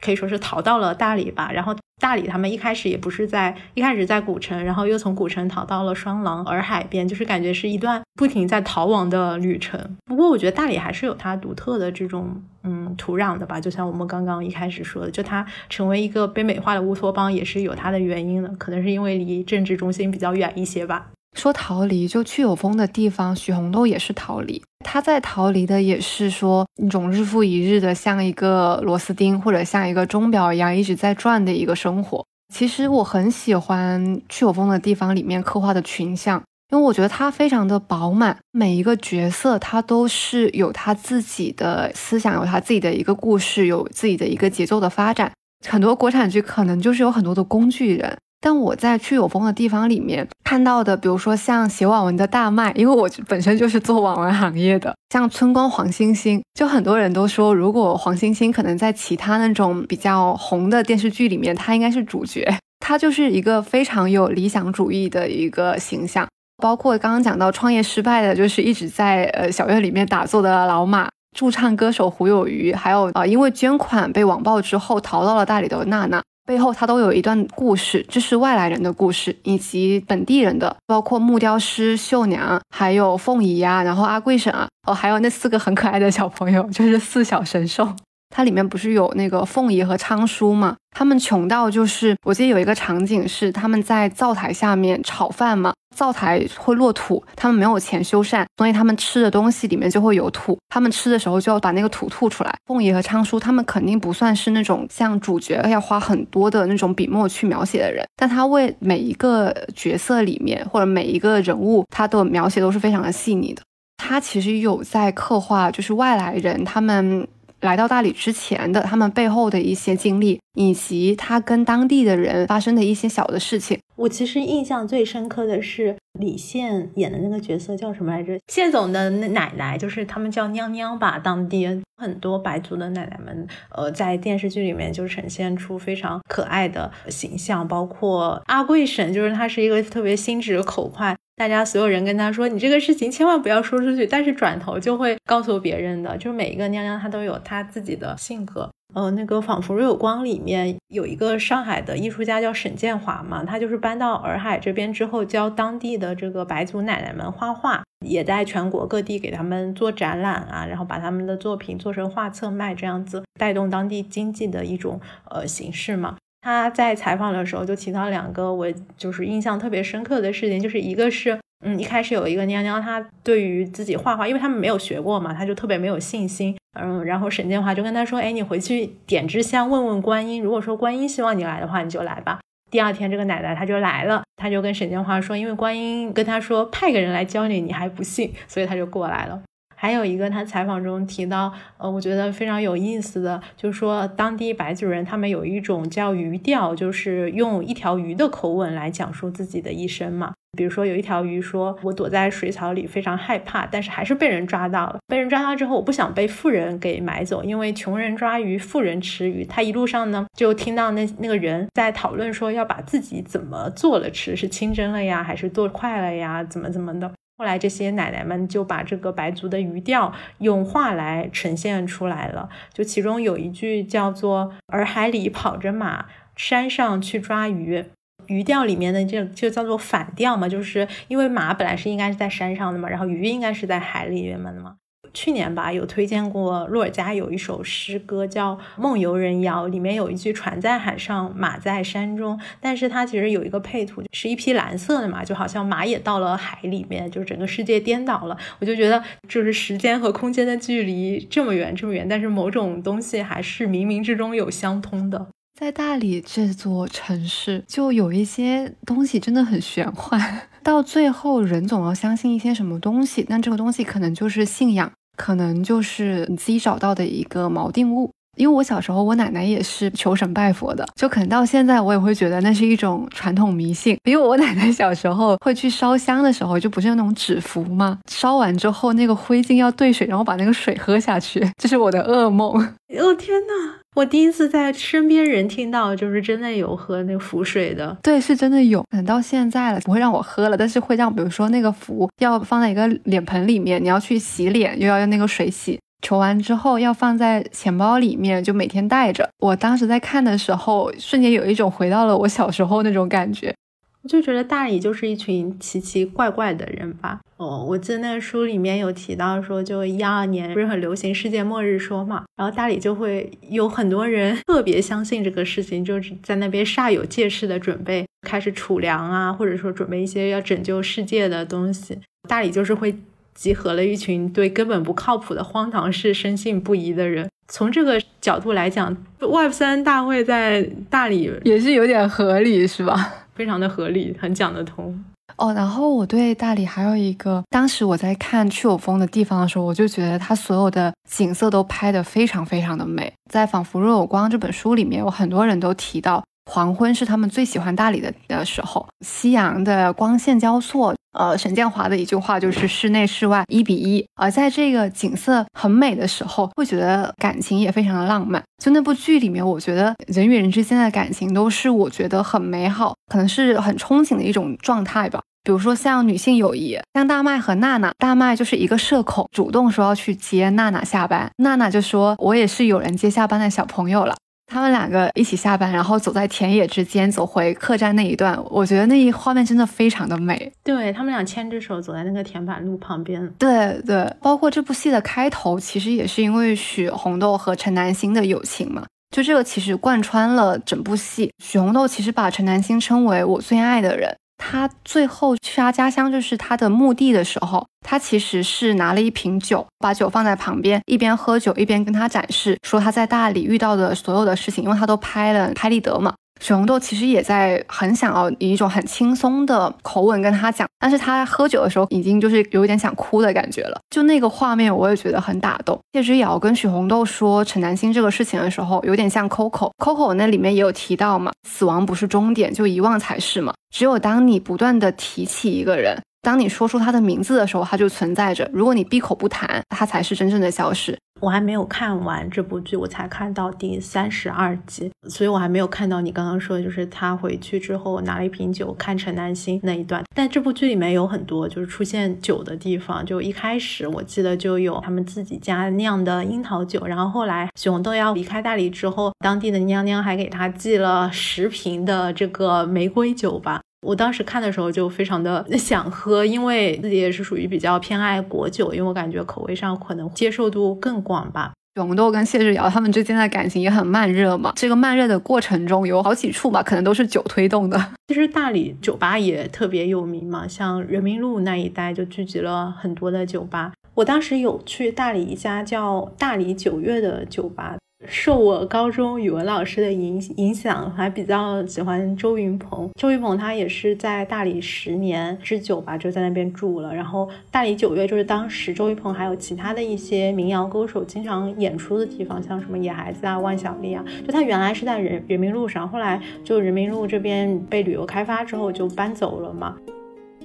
[0.00, 1.76] 可以说是逃到了大理吧，然后。
[2.02, 9.78] 大理他们一开始也不是在一开始在古城，然后又从古城逃到了双廊洱海边，就是感觉是一段不停在逃亡的旅程。
[10.06, 21.06] 不过我觉得大理还是有它独特的这种嗯土壤的吧，就像我们刚刚一开始说的，就它成为一个被美化的乌托邦也是有它的原因的，可能是因为离政治中心比较远一些吧。
[21.38, 24.60] 说逃离，就去有风的地方，许红豆也是逃离。
[24.82, 32.24] 他在逃离的也是说一种日复一日的，像一个螺丝钉或者像一个钟表一样一直在转的一个生活。
[32.52, 45.32] 其实我很喜欢去有风的地方里面刻画的群像，因为我觉得它非常的饱满，每一个角色他都是有他自己的思想，有他自己的一个故事，有自己的一个节奏的发展。
[45.66, 48.18] 很多国产剧可能就是有很多的工具人。
[48.44, 62.46] 但我在去有风的地方里面看到的，比如说像写网文的大麦，因为我本身就是做网文行业的，像春光黄星星，就很多人都说，如果黄星星可能在其他那种比较红的电视剧里面，他应该是主角，
[62.80, 66.28] 他就是一个非常有理想主义的一个形象。
[66.62, 76.22] 包括刚刚讲到创业失败的，就是一直在呃小院里面打坐的老马，驻唱歌手胡有余，还有啊因为捐款被网暴之后逃到了大理的娜娜。
[76.52, 87.88] 背后它都有一段故事，这是外来人的故事，以及本地人的，包括木雕师绣娘，还有凤仪呀，然后阿贵婶啊，哦，还有那四个很可爱的小朋友，就是四小神兽。
[88.34, 90.74] 它里面不是有那个凤仪和昌叔吗？
[90.96, 102.54] 他们穷到就是，我记得有一个场景是他们在灶台下面炒饭嘛，灶台会落土，他们没有钱修缮，所以他们吃的东西里面就会有土，他们吃的时候就要把那个土吐出来。
[102.66, 113.62] 凤仪和昌叔他们肯定不算是那种像主角要花很多的那种笔墨去描写的人，但他为每一个角色里面或者每一个人物，他的描写都是非常的细腻的。
[113.96, 117.26] 他其实有在刻画，就是外来人他们
[117.62, 123.78] 来到大理之前的他们背后的一些经历，以及他跟当地的人发生的一些小的事情。
[123.96, 128.38] 我其实印象最深刻的是李现演的那个角色叫什么来着？
[128.48, 141.16] 谢总的奶奶，就是他们叫娘娘吧，当地很多白族的奶奶们，呃，在电视剧里面就呈现出非常可爱的形象，包括阿贵婶，就是她是一个特别心直口快。
[141.36, 148.70] 大家所有人跟他说：“你这个事情千万不要说出去。”但是转头就会告诉别人的，就是每一个娘娘她都有她自己的性格。
[148.94, 166.18] 呃，那个《仿佛若有光》里面有一个上海的艺术家叫沈建华嘛，他就是搬到洱海这边之后，教当地的这个白族奶奶们画画，也在全国各地给他们做展览啊，然后把他们的作品做成画册卖，这样子带动当地经济的一种呃形式嘛。
[166.42, 182.40] 他在采访的时候就提到两个我就是印象特别深刻的事情，就是一个是，嗯，一开始有一个娘娘，她对于自己画画，因为他们没有学过嘛，她就特别没有信心，嗯，然后沈建华就跟她说，哎，你回去点支香，问问观音，如果说观音希望你来的话，你就来吧。
[182.70, 189.40] 第二天这个奶奶她就来了，她就跟沈建华说，因为观音跟她说派个人来教你，你还不信，所以她就过来了。
[189.82, 200.34] 还有一个，他采访中提到，呃，我觉得非常有意思的，就是说当地白族人他们有一种叫鱼调，就是用一条鱼的口吻来讲述自己的一生嘛。
[200.56, 204.98] 比如说有一条鱼说：“我躲在水草里，非常害怕，但是还是被人抓到了。
[205.08, 209.44] 被人抓到之后，我不想被富人给买走，因为穷人抓鱼，富人吃鱼。
[209.44, 222.48] 他一路上呢，就听到那那个人在讨论说，要把自己怎么做了吃，是清蒸了呀，还是做快了呀，怎么怎么的。”后来，这些奶奶们就把这个白族的语调用话来呈现出来了。
[222.72, 227.84] 就其中有一句叫做“洱海里跑着马，山上去抓鱼”，
[228.28, 234.76] 鱼钓里面的这就叫做反钓嘛，就是因为马本来是应该是在山上的嘛，然后鱼应该是在海里面的嘛。
[235.14, 248.36] 去年吧，有推荐过洛尔加有一首诗歌叫《梦游人谣》，里面有一句“船在海上，马在山中”，但是它其实有一个配图，是一匹蓝色的马，就好像马也到了海里面，就整个世界颠倒了。
[248.58, 255.28] 我就觉得，就是时间和空间的距离这么远，这么远，但是某种东西还是冥冥之中有相通的。
[255.54, 264.90] 在大理这座城市，就有一些东西真的很玄幻， 到最后人总要相信一些什么东西，但这个东西可能就是信仰。
[265.22, 273.96] 可能就是你自己找到的一个锚定物，因为我小时候我奶奶也是求神拜佛的，就可能到现在我也会觉得那是一种传统迷信。
[274.04, 277.98] 因为我奶奶小时候会去烧香的时候，就不是那种纸符吗？
[278.10, 282.52] 烧完之后那个灰烬要兑水，然后把那个水喝下去， 这是我的噩梦。
[282.98, 283.76] 哦天呐！
[283.94, 288.82] 我第一次在身边人听到，就是真的有喝那个符水的，对，是真的有。
[288.90, 299.30] 等到现在了，不会让我喝了，但是会让，比如说那个符要放在一个脸盆里面，你要去洗脸，又要用那个水洗，求完之后要放在钱包里面，就每天带着。
[299.38, 303.54] 我当时在看的时候，瞬间有一种回到了我小时候那种感觉。
[304.02, 307.20] 我就觉得大理就是一群奇奇怪怪的人吧。
[307.36, 321.96] 哦，我记得那个书里面有提到说，就一二年不是很流行世界末日说嘛，然后大理就会有很多人特别相信这个事情，就是在那边煞有介事的准备开始储粮啊，或者说准备一些要拯救世界的东西。
[322.28, 322.92] 大理就是会
[323.34, 327.28] 集合了一群对根本不靠谱的荒唐事深信不疑的人。
[327.48, 333.12] 从这个角度来讲，Web 三大会在大理也是有点合理，是吧？
[333.34, 335.04] 非常的合理，很讲得通
[335.36, 335.52] 哦。
[335.52, 343.12] 然后我对大理还有一个，当时我在看去有风的地方的时候，我就觉得它所有的景色都拍得非常非常的美。
[343.30, 346.22] 在《仿佛若有光》这本书里面，有很多人都提到。
[346.50, 350.94] 黄昏是他们最喜欢大理的的时候，夕阳的光线交错。
[351.12, 354.06] 呃，沈建华的一句话就是“室内室外一比一”。
[354.16, 358.42] 而在这个景色很美的时候，会觉得感情也非常的浪漫。
[358.62, 365.20] 就那部剧里面，我觉得人与人之间的感情都是我觉得很美好，可能是很憧憬的一种状态吧。
[365.44, 374.14] 比如说像女性友谊，像大麦和娜娜，大麦就是一个社恐，主动说要去接娜娜下班，娜娜就说：“我也是有人接下班的小朋友了。”
[374.52, 380.52] 他们两个一起下班，然后走在田野之间，走回客栈那一段，我觉得那一画面真的非常的美。
[380.62, 383.26] 对他们俩牵着手走在那个田板路旁边。
[383.38, 388.84] 对对，包括这部戏的开头，其实也是因为许红豆和陈南星的友情嘛。
[389.10, 391.30] 就这个其实贯穿了整部戏。
[391.42, 394.14] 许红豆其实把陈南星称为我最爱的人。
[394.44, 406.12] 他最后去他家乡，就是他的墓地的时候，他其实是拿了一瓶酒，把酒放在旁边，一边喝酒一边跟他展示，说他在大理遇到的所有的事情，因为他都拍了拍立得嘛。
[406.40, 413.80] 水红豆其实也在很想要以一种很轻松的口吻跟他讲，但是他喝酒的时候已经就是有点想哭的感觉了。
[413.90, 415.78] 就那个画面，我也觉得很打动。
[415.92, 423.54] 谢之遥跟许红豆说陈南星这个事情的时候，有点像 Coco，Coco 那里面也有提到嘛，死亡不是终点，就遗忘才是嘛。
[423.72, 425.96] 只有当你不断的提起一个人。
[426.22, 430.96] 当你说出他的名字的时候，他就存在着；如果你闭口不谈，他才是真正的消失。
[431.22, 440.02] 我还没有看完这部剧，我才看到第三十二集，所以我还没有看到你刚刚说的，就是他回去之后拿了一瓶酒看陈南星那一段。
[440.16, 453.60] 但这部剧里面有很多就是出现酒的地方，就一开始我记得就有他们自己家酿的樱桃酒，然后后来许红豆要离开大理之后，当地的娘娘还给他寄了十瓶的这个玫瑰酒吧。
[453.82, 461.52] 我当时看的时候就非常的 想喝，因为自己也是属于比较偏爱果酒，因为我感觉口味上可能接受度更广吧。
[461.76, 467.92] 永豆跟谢志尧他们之间的感情也很慢热嘛，这个慢热的过程中有好几处吧，可能都是酒推动的。
[468.08, 473.72] 其实大理酒吧也特别有名嘛，像人民路那一带就聚集了很多的酒吧。
[473.94, 477.76] 我当时有去大理一家叫大理九月的酒吧。
[478.06, 482.90] 受我高中语文老师的影影响，还比较喜欢周云鹏。
[482.98, 486.94] 周云鹏他也是在大理十年之久吧，就在那边住了。
[486.94, 494.04] 然后大理九月就是当时周云鹏还有其他的一些民谣歌手经常演出的地方，像什么野孩子啊、万晓利啊。
[494.26, 499.76] 就他原来是在人人民路上，后来就人民路这边被旅游开发之后就搬走了嘛。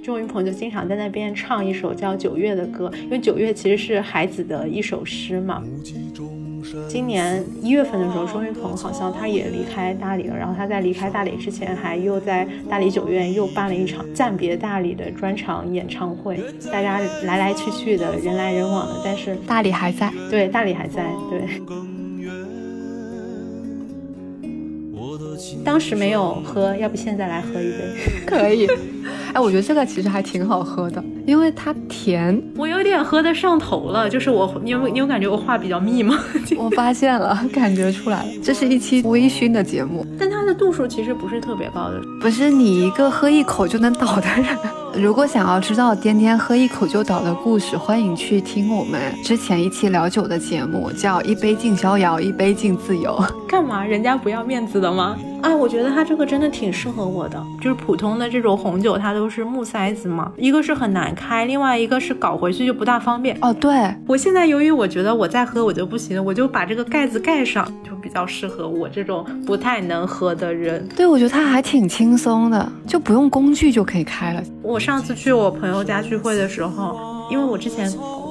[0.03, 5.61] 周云鹏就经常在那边唱一首叫《九月》的歌，因为九月其实是孩子的一首诗嘛。
[6.87, 10.35] 今年一月份的时候，周云鹏好像他也离开大理了。
[10.35, 16.39] 然后他在离开大理之前，还又在大理九院又办了一场暂别大理的专场演唱会。
[16.71, 20.11] 大家来来去去的人来人往的，但是大理还在。
[20.29, 21.05] 对，大理还在。
[21.29, 21.41] 对。
[25.67, 27.83] 当时没有喝，要不现在来喝一杯？
[28.25, 28.65] 可以。
[29.33, 32.41] 哎，我觉得这个其实还挺好喝的，因为它甜。
[32.55, 36.17] 我有点喝的上头了，就是我，你有你有感觉我话比较密吗？
[36.57, 38.29] 我发现了，感觉出来了。
[38.41, 44.45] 这是一期微醺的节目，但它的度数其实不是特别高的，不是你一个喝一口就能倒的人。
[44.97, 53.23] 如果想要知道颠颠喝一口就倒的故事，欢迎去听我们之前一期聊酒的节目，叫一杯敬逍遥，一杯敬自由。
[53.47, 53.85] 干嘛？
[53.85, 55.15] 人家不要面子的吗？
[55.43, 63.37] 啊，我觉得它这个真的挺适合我的，就是普通的这种红酒，它都是木塞子嘛，一个是很难开，另外一个是搞回去就不大方便。
[63.41, 70.87] 哦，对我现在由于我觉得我再喝我就不行了，我就把这个盖子盖上，就比较适合我这种不太能喝的人。
[70.95, 74.43] 对，我觉得它还挺轻松的，就不用工具就可以开了。
[74.63, 77.87] 我上次去我朋友家聚会的时候，因为我之前。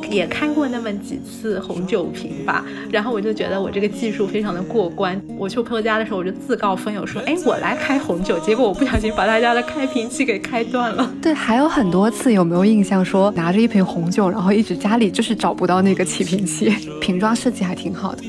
[0.08, 5.20] 也开过那么几次红酒瓶吧，然后我就觉得我这个技术非常的过关。
[5.36, 11.12] 我去我朋友家的时候，我就自告奋勇说：“哎，我来开红酒。”结果我不小心把他家的开瓶器给开断了。
[11.20, 13.04] 对，还有很多次，有没有印象？
[13.04, 18.22] 说拿着一瓶红酒，然后一直家里就是找不到那个起瓶器，瓶装设计还挺好的。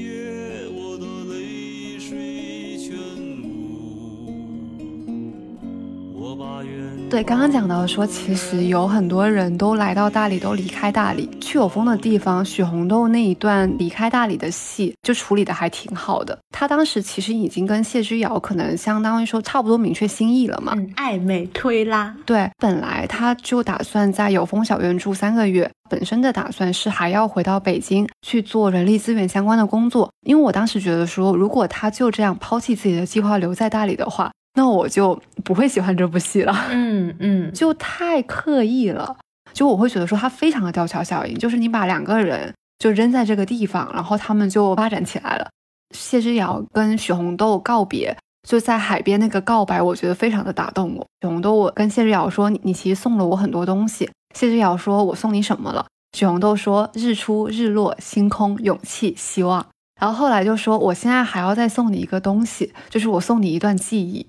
[7.10, 12.44] 对，刚刚讲到说，其实有很多人都来到大理，都离开大理，去有风的地方。
[12.44, 16.38] 许红豆那一段离开大理的戏，就处理的还挺好的。
[16.52, 22.14] 他当时其实已经跟谢之遥可能相当于说差不多明确心意了嘛，暧昧推拉。
[22.26, 30.12] 对，本来他就打算在有风小院住三个月，本身的打算是还要回到北京去做人力资源相关的工作。
[30.26, 34.30] 因为我当时觉得说，如果他就这样抛弃自己的计划留在大理的话。
[34.58, 39.16] 那我就不会喜欢这部戏了，嗯嗯，就太刻意了，
[39.54, 45.48] 就我会觉得说它非常的吊桥效应，就是你把两个人就扔在这个地方，然后他们就发展起来了。
[45.96, 48.18] 谢之遥跟许红豆告别，
[48.50, 51.06] 就在海边那个告白，我觉得非常的打动我。
[51.22, 54.10] 许红豆我跟谢之遥说，你你其实送了我很多东西。
[54.36, 55.86] 谢之遥说我送你什么了？
[56.18, 59.64] 许红豆说日出日落星空勇气希望。
[60.02, 64.26] 然后后来就说我现在还要再送你一个东西，就是我送你一段记忆。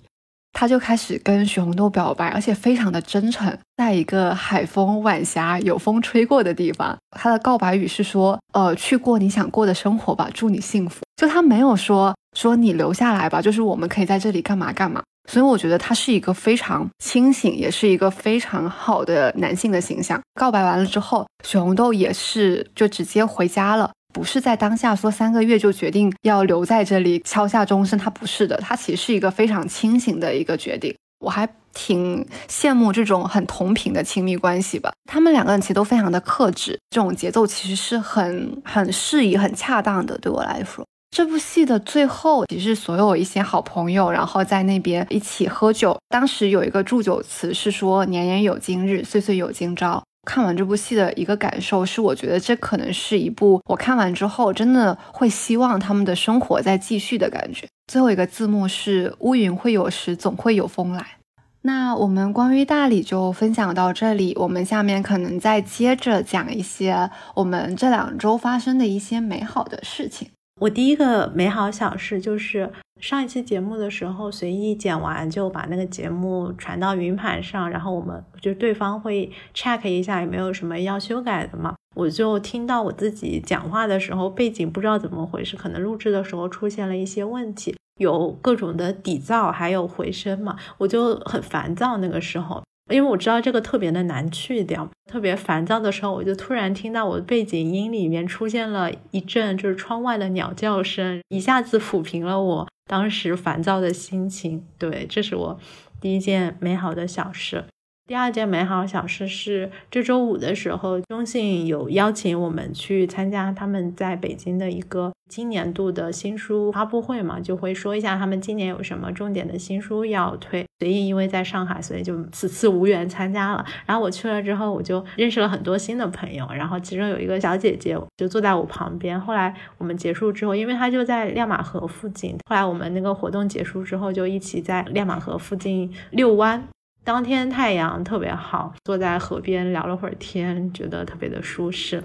[0.60, 3.56] 他就开始跟许红豆表白，而且非常的真诚。
[3.76, 15.00] 在一个海风晚霞、有风吹过的地方，他的告白语是说：“呃，去过你想过的生活吧，祝你幸福。”就他没有说说你留下来吧，就是我们可以在这里干嘛干嘛。
[15.30, 20.20] 所以我觉得他是一个非常清醒，也是一个非常好的男性的形象。
[20.34, 30.94] 告白完了之后，许红豆也是就直接回家了，不是在当下说三个月就决定要留在这里敲下终身，他不是的，他其实是一个非常清醒的一个决定。
[31.20, 34.92] 我还挺羡慕这种很同频的亲密关系吧。
[35.10, 40.16] 他们两个人其实都非常的克制，这种节奏其实是很很适宜、很恰当的。
[40.18, 45.98] 对我来说，这部戏的最后，其实所有一些好朋友，然后在那边一起喝酒。
[46.08, 50.02] 当时有一个祝酒词是说“年年有今日，岁岁有今朝”。
[50.28, 57.66] 看完这部戏的一个感受是，我觉得这可能是一部我看完之后真的会希望他们的生活在继续的感觉。
[57.90, 61.02] 最后一个字幕是“乌云会有时，总会有风来”。
[61.64, 70.28] 那我们关于大理就分享到这里，我们下面可能再接着讲一些我们这两周发生的一些美好的事情。
[70.60, 72.70] 我第一个美好小事就是
[73.00, 81.74] 上一期节目的时候随意剪完就把那个节目传到云盘上，然后我们就对方会 check 一下有没有什么要修改的嘛。
[81.94, 92.62] 我就听到我自己讲话的时候背景不知道怎么回事，可能录制的时候出现了一些问题，有各种的底噪还有回声嘛，我就很烦躁那个时候。
[92.90, 104.66] 因为我知道这个特别的难去掉，特别烦躁的时候，我就突然听到我的背景音里面出现了一阵就是窗外的鸟叫声，一下子抚平了我当时烦躁的心情。
[104.78, 105.60] 对，这是我
[106.00, 107.66] 第一件美好的小事。
[108.08, 120.64] 第二件美好小事是，这周五的时候，中信有邀请我们去参加他们在北京的一个今年度的新书发布会嘛，就会说一下他们今年有什么重点的新书要推。
[120.78, 123.62] 所以因为在上海，所以就此次无缘参加了。
[123.84, 129.20] 然后我去了之后，我就认识了很多新的朋友，然后其中有一个小姐姐就坐在我旁边。
[129.20, 136.66] 后来我们结束之后，因为她就在亮马河附近，后来我们那个活动结束之后，就一起在亮马河附近遛弯。
[137.08, 142.02] 当天太阳特别好，坐在河边聊了会儿天，觉得特别的舒适。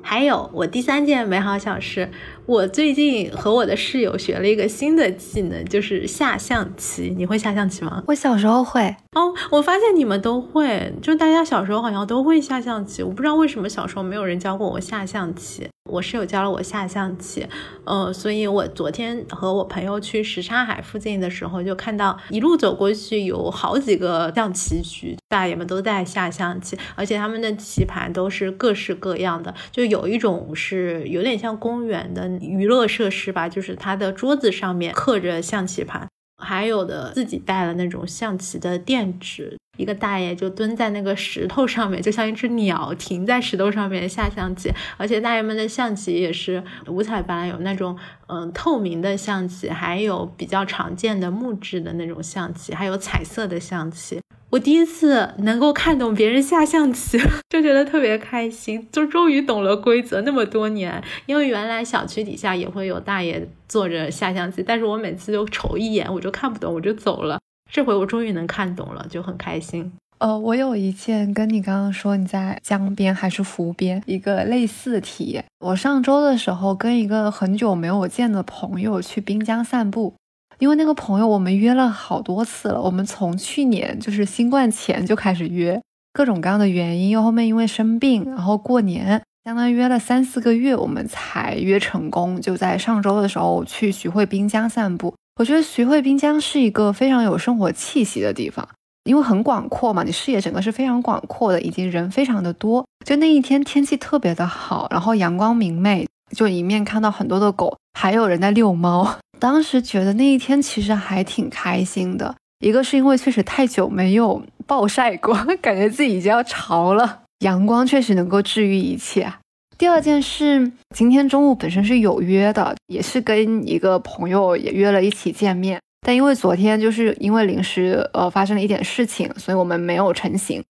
[0.00, 2.10] 还有我第三件美好小事，
[2.46, 7.12] 我最近和我的室友学了一个新的技能，就是下象棋。
[7.14, 8.02] 你会下象棋吗？
[8.06, 13.02] 我小时候会哦，我发现你们都会，就大家小时候好像都会下象棋。
[13.02, 15.68] 我不知道为什么小时候没有人教过我下象棋。
[15.88, 17.46] 我室友教了我下象棋，
[17.84, 36.08] 呃，所以我昨天和我朋友去什刹海附近的时候，就看到一路走过去有好几个象棋局，大爷们都在下象棋，而且他们的棋盘都是各式各样的，就有一种是有点像公园的娱乐设施吧，就是它的桌子上面刻着象棋盘。
[36.38, 44.72] 还有的自己带了那种象棋的垫纸，一个大爷就蹲在那个石头上面，就像一只鸟停在石头上面下象棋。
[44.96, 54.20] 而且大爷们的象棋也是五彩斑斓，有那种嗯透明的象棋，还有比较常见的木质的那种象棋，还有彩色的象棋。
[54.50, 57.18] 我第一次能够看懂别人下象棋，
[57.50, 60.20] 就觉得特别开心，就终于懂了规则。
[60.22, 67.38] 那么多年，因为原来小区底下也会有大爷坐着下象棋，但是我每次就瞅一眼，我就看不懂，我就走了。
[67.70, 69.92] 这回我终于能看懂了，就很开心。
[70.18, 75.44] 呃，我有一件跟你刚刚说你在江边还是湖边一个类似体验。
[75.58, 80.14] 我上周的时候跟一个很久没有见的朋友去滨江散步。
[80.58, 82.80] 因为那个朋友，我们约了好多次了。
[82.80, 85.80] 我们从去年就是新冠前就开始约，
[86.12, 92.40] 各种各样的原因，又后面因为生病，然后过年，相当于约了三四个月，我们才约成功。
[92.40, 95.14] 就在上周的时候去徐汇滨江散步。
[95.38, 98.66] 我觉得徐汇滨江是一个非常有生活气息的地方，
[99.04, 102.86] 因为很广阔嘛，你视野整个是非常广阔的，以及人非常的多。
[103.04, 109.18] 就那一天天气特别的好，然后阳光明媚，就一面看到很多的狗，还有人在遛猫。
[109.38, 117.22] 当时觉得那一天其实还挺开心的，一个是因为确实太久没有暴晒过， 感觉自己已经要潮了。
[117.40, 119.32] 阳光确实能够治愈一切。
[119.76, 130.64] 第二件事，今天中午本身是有约的，也是跟一个朋友也约了一起见面，但因为昨天就是因为临时呃发生了一点事情，所以我们没有成行。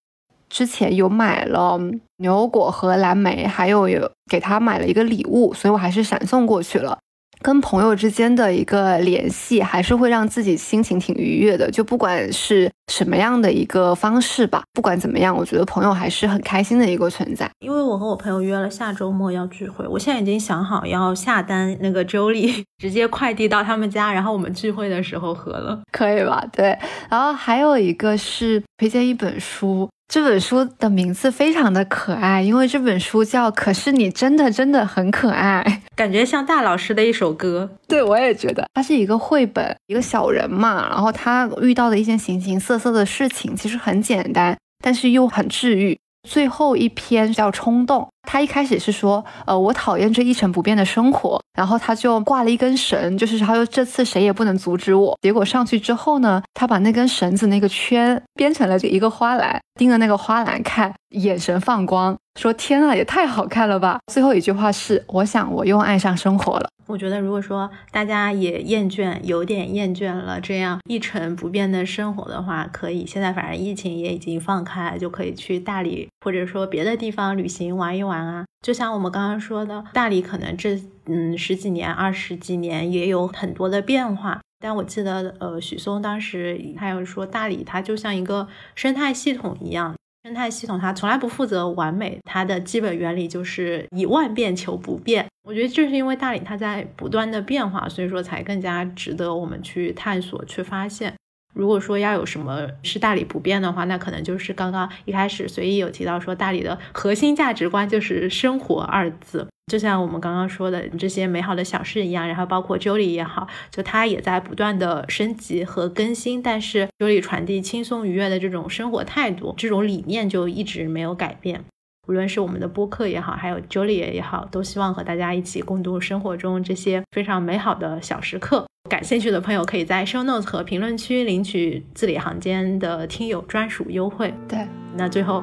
[0.50, 1.78] 之前有买了
[2.18, 6.98] 牛油果和蓝莓，还有有给他买了一个礼物，所以我还是闪送过去了。
[7.47, 11.70] 跟朋友之间的一个联系，还是会让自己心情挺愉悦的。
[11.70, 17.49] 就不管是什么样的一个方式吧，不管怎么样，我觉得朋友还是很开心的一个存在。
[17.61, 26.44] 因为我和我朋友约了下周末要聚会，我现在已经想好要下单那个周历，直接快递到他们家，然后我们聚会的时候喝了，可以吧？
[26.51, 26.76] 对。
[27.09, 35.64] 然后还有一个是推荐一本书，这本书的名字非常的可爱，因为这本书叫《可是你真的真的很可爱》。
[35.97, 37.68] 感觉像大老师的一首歌。
[37.88, 45.99] 对，我也觉得，它是一个绘本，一个小人嘛，然后他遇到的一些形形色色的事情，其实很简单，但是又很治愈。
[46.27, 55.16] 最后一篇叫冲动，他一开始是说，呃，我讨厌这一成不变的生活，然后他就挂了一根绳，就是他说这次谁也不能阻止我。
[55.22, 64.01] 结果上去之后呢，他把那根绳子那个圈编成了一个花篮，盯着那个花篮看，眼神放光，说天啊，也太好看了吧。
[64.12, 66.68] 最后一句话是，我想我又爱上生活了。
[66.87, 78.45] 我觉得，如果说大家也厌倦，有点厌倦了这样一成不变的生活的话，可以现在反正疫情也已经放开，就可以去大理或者说别的地方旅行玩一玩啊。
[78.62, 84.41] 就像我们刚刚说的，大理可能这嗯十几年、二十几年也有很多的变化。
[84.59, 89.95] 但我记得，呃，许嵩当时他有说，大理它就像一个生态系统一样。
[90.27, 95.24] 生态系统它从来不负责完美，它的基本原理就是以万变求不变。
[95.45, 101.14] 我觉得正是因为大理它在不断的变化，所以说才更加值得我们去探索、去发现。
[101.57, 109.48] 如果说要有什么是大理不变的话，那可能就是刚刚一开始随意有提到说，大理的核心价值观就是“生活”二字。
[109.66, 121.64] 就像我们刚刚说的这些美好的小事一样，然后包括 Julie 也好，就它也在不断的升级和更新，但是 Julie 传递轻松愉悦的这种生活态度，这种理念就一直没有改变。
[122.07, 128.66] 无论是我们的播客也好，还有 Julie 也好，都希望和大家一起共度生活中这些非常美好的小时刻。
[128.87, 134.32] 感兴趣的朋友可以在 Show Notes 和评论区领取字里行间的听友专属优惠。
[134.49, 134.66] 对，
[134.97, 135.43] 那最后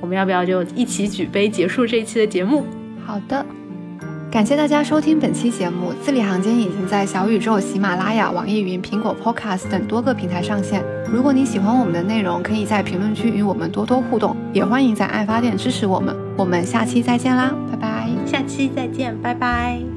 [0.00, 2.64] 我们要不要就一起举杯结束这一期的节目？
[3.04, 3.44] 好的。
[4.30, 10.82] 感谢大家收听本期节目，字里行间已经在小宇宙、喜马拉雅、网易云、苹果 Podcast 等多个平台上线。
[11.08, 16.12] 如果你喜欢我们的内容，可以在评论区与我们多多互动，也欢迎在爱发电支持我们。
[16.36, 18.08] 我们下期再见啦，拜拜！
[18.26, 19.93] 下期再见，拜拜。